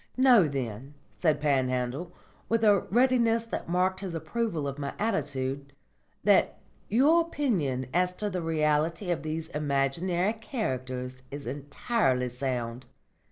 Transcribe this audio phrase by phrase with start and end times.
[0.17, 2.11] "Know, then," said Panhandle,
[2.49, 5.73] with a readiness that marked his approval of my attitude,
[6.23, 6.57] "that
[6.89, 12.87] your opinion as to the reality of these imaginary characters is entirely sound.